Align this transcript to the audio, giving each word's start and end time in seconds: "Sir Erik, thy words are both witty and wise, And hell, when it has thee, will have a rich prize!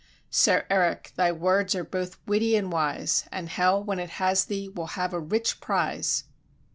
"Sir 0.31 0.65
Erik, 0.71 1.13
thy 1.15 1.31
words 1.31 1.75
are 1.75 1.83
both 1.83 2.17
witty 2.25 2.55
and 2.55 2.71
wise, 2.71 3.25
And 3.31 3.49
hell, 3.49 3.83
when 3.83 3.99
it 3.99 4.09
has 4.17 4.45
thee, 4.45 4.67
will 4.67 4.87
have 4.97 5.13
a 5.13 5.19
rich 5.19 5.59
prize! 5.61 6.23